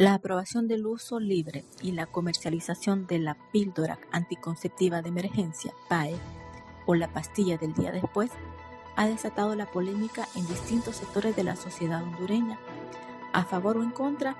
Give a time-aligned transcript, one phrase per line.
[0.00, 6.14] La aprobación del uso libre y la comercialización de la píldora anticonceptiva de emergencia, PAE,
[6.86, 8.30] o la pastilla del día después,
[8.94, 12.60] ha desatado la polémica en distintos sectores de la sociedad hondureña.
[13.32, 14.36] A favor o en contra,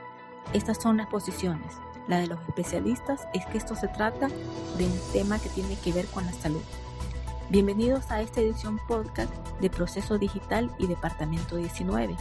[0.53, 1.75] estas son las posiciones.
[2.09, 4.29] La de los especialistas es que esto se trata
[4.77, 6.63] de un tema que tiene que ver con la salud.
[7.51, 12.17] Bienvenidos a esta edición podcast de Proceso Digital y Departamento 19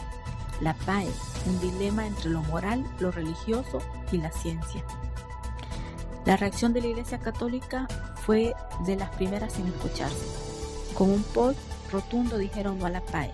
[0.60, 1.08] la PAE,
[1.46, 3.78] un dilema entre lo moral, lo religioso
[4.10, 4.82] y la ciencia.
[6.24, 7.86] La reacción de la Iglesia Católica
[8.26, 10.26] fue de las primeras en escucharse.
[10.94, 11.58] Con un post
[11.92, 13.32] rotundo dijeron no a la PAE.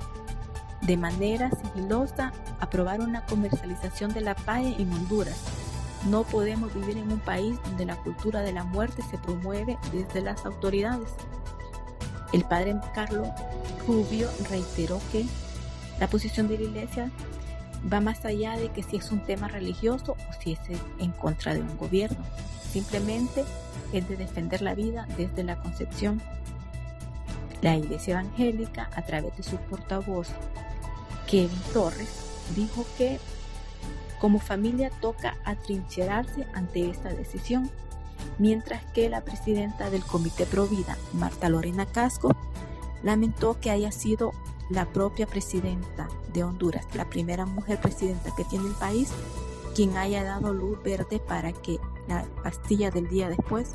[0.83, 5.41] De manera sigilosa aprobaron la comercialización de la PAE en Honduras.
[6.07, 10.21] No podemos vivir en un país donde la cultura de la muerte se promueve desde
[10.21, 11.11] las autoridades.
[12.33, 13.29] El padre Carlos
[13.87, 15.25] Rubio reiteró que
[15.99, 17.11] la posición de la iglesia
[17.91, 20.61] va más allá de que si es un tema religioso o si es
[20.99, 22.25] en contra de un gobierno.
[22.71, 23.45] Simplemente
[23.93, 26.21] es de defender la vida desde la concepción.
[27.63, 30.29] La iglesia evangélica, a través de su portavoz,
[31.27, 32.11] Kevin Torres,
[32.55, 33.19] dijo que
[34.25, 37.71] como familia toca atrincherarse ante esta decisión,
[38.39, 42.35] mientras que la presidenta del Comité Provida, Marta Lorena Casco,
[43.03, 44.33] lamentó que haya sido
[44.71, 49.11] la propia presidenta de Honduras, la primera mujer presidenta que tiene el país,
[49.75, 53.73] quien haya dado luz verde para que la pastilla del día después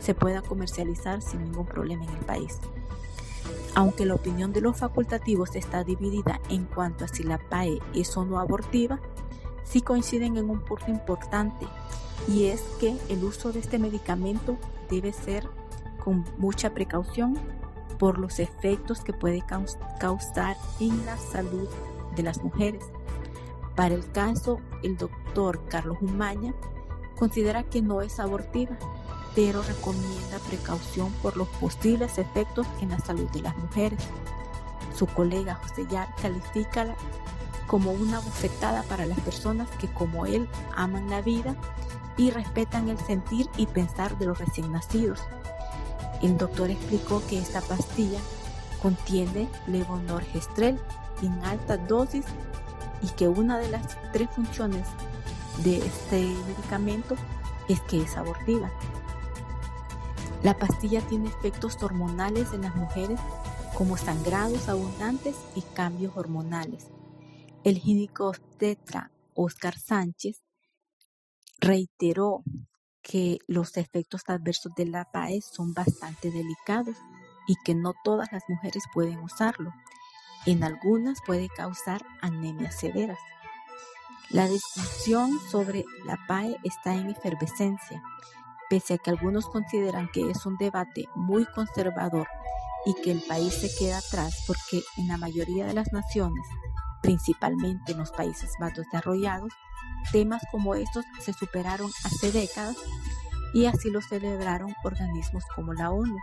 [0.00, 2.58] se pueda comercializar sin ningún problema en el país.
[3.76, 8.16] Aunque la opinión de los facultativos está dividida en cuanto a si la PAE es
[8.16, 8.98] o no abortiva,
[9.66, 11.66] sí coinciden en un punto importante
[12.28, 14.56] y es que el uso de este medicamento
[14.90, 15.48] debe ser
[16.02, 17.38] con mucha precaución
[17.98, 19.42] por los efectos que puede
[19.98, 21.68] causar en la salud
[22.14, 22.84] de las mujeres.
[23.74, 26.54] Para el caso, el doctor Carlos Umaña
[27.18, 28.76] considera que no es abortiva,
[29.34, 34.00] pero recomienda precaución por los posibles efectos en la salud de las mujeres.
[34.94, 36.94] Su colega José Yar califica
[37.66, 41.54] como una bofetada para las personas que como él aman la vida
[42.16, 45.20] y respetan el sentir y pensar de los recién nacidos
[46.22, 48.18] el doctor explicó que esta pastilla
[48.82, 50.80] contiene levonorgestrel
[51.22, 52.24] en alta dosis
[53.02, 54.86] y que una de las tres funciones
[55.64, 57.16] de este medicamento
[57.68, 58.70] es que es abortiva.
[60.42, 63.18] La pastilla tiene efectos hormonales en las mujeres
[63.74, 66.86] como sangrados abundantes y cambios hormonales.
[67.66, 70.44] El ginecobstetra Oscar Sánchez
[71.58, 72.44] reiteró
[73.02, 76.94] que los efectos adversos de la PAE son bastante delicados
[77.48, 79.72] y que no todas las mujeres pueden usarlo.
[80.46, 83.18] En algunas puede causar anemias severas.
[84.30, 88.00] La discusión sobre la PAE está en efervescencia,
[88.70, 92.28] pese a que algunos consideran que es un debate muy conservador
[92.84, 96.46] y que el país se queda atrás porque en la mayoría de las naciones,
[97.06, 99.52] principalmente en los países más desarrollados,
[100.10, 102.76] Temas como estos se superaron hace décadas
[103.54, 106.16] y así lo celebraron organismos como la ONU.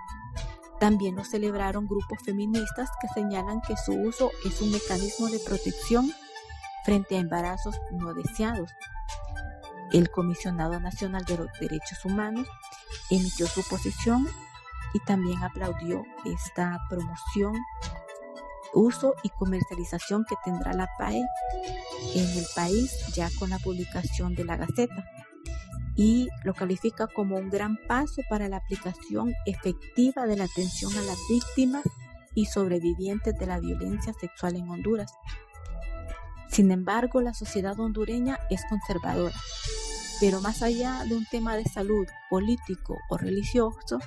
[0.80, 6.12] También lo celebraron grupos feministas que señalan que su uso es un mecanismo de protección
[6.86, 8.72] frente a embarazos no deseados.
[9.92, 12.48] El Comisionado Nacional de los Derechos Humanos
[13.10, 14.28] emitió su posición
[14.94, 17.54] y también aplaudió esta promoción
[18.74, 21.24] uso y comercialización que tendrá la PAE
[22.16, 25.06] en el país ya con la publicación de la Gaceta
[25.96, 31.02] y lo califica como un gran paso para la aplicación efectiva de la atención a
[31.02, 31.84] las víctimas
[32.36, 35.14] y sobrevivientes de la violencia sexual en Honduras.
[36.50, 39.36] Sin embargo, la sociedad hondureña es conservadora,
[40.20, 44.00] pero más allá de un tema de salud político o religioso,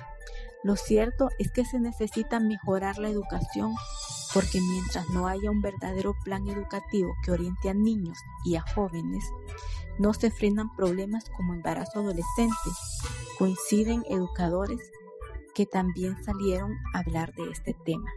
[0.63, 3.73] lo cierto es que se necesita mejorar la educación
[4.33, 9.23] porque mientras no haya un verdadero plan educativo que oriente a niños y a jóvenes,
[9.97, 12.55] no se frenan problemas como embarazo adolescente.
[13.37, 14.91] Coinciden educadores
[15.55, 18.11] que también salieron a hablar de este tema.